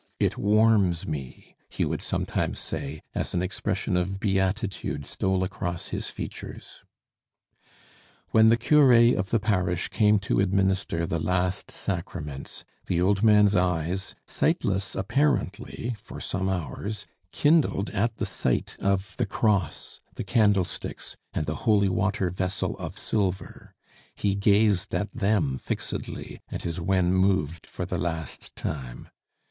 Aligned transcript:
"It 0.19 0.35
warms 0.35 1.05
me!" 1.07 1.55
he 1.69 1.85
would 1.85 2.01
sometimes 2.01 2.57
say, 2.57 3.03
as 3.13 3.35
an 3.35 3.43
expression 3.43 3.95
of 3.95 4.19
beatitude 4.19 5.05
stole 5.05 5.43
across 5.43 5.89
his 5.89 6.09
features. 6.09 6.81
When 8.31 8.47
the 8.49 8.57
cure 8.57 8.91
of 9.15 9.29
the 9.29 9.39
parish 9.39 9.89
came 9.89 10.17
to 10.21 10.39
administer 10.39 11.05
the 11.05 11.19
last 11.19 11.69
sacraments, 11.69 12.65
the 12.87 12.99
old 12.99 13.21
man's 13.21 13.55
eyes, 13.55 14.15
sightless, 14.25 14.95
apparently, 14.95 15.95
for 15.99 16.19
some 16.19 16.49
hours, 16.49 17.05
kindled 17.31 17.91
at 17.91 18.15
the 18.17 18.25
sight 18.25 18.75
of 18.79 19.13
the 19.17 19.27
cross, 19.27 19.99
the 20.15 20.23
candlesticks, 20.23 21.15
and 21.31 21.45
the 21.45 21.57
holy 21.69 21.89
water 21.89 22.31
vessel 22.31 22.75
of 22.79 22.97
silver; 22.97 23.75
he 24.15 24.33
gazed 24.33 24.95
at 24.95 25.11
them 25.11 25.59
fixedly, 25.59 26.41
and 26.49 26.63
his 26.63 26.79
wen 26.81 27.13
moved 27.13 27.67
for 27.67 27.85
the 27.85 27.99
last 27.99 28.55
time. 28.55 29.07